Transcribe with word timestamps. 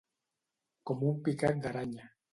Com 0.91 1.03
un 1.11 1.21
picat 1.29 1.63
d'aranya. 1.67 2.11